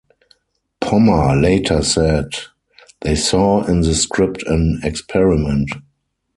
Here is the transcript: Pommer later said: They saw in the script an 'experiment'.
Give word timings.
Pommer 0.79 1.39
later 1.39 1.83
said: 1.83 2.31
They 3.01 3.13
saw 3.15 3.63
in 3.65 3.81
the 3.81 3.93
script 3.93 4.41
an 4.47 4.79
'experiment'. 4.81 5.73